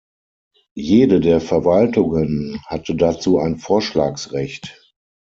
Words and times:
Jede 0.73 1.19
der 1.19 1.39
Verwaltungen 1.39 2.59
hatte 2.65 2.95
dazu 2.95 3.37
ein 3.37 3.59
Vorschlagsrecht. 3.59 4.81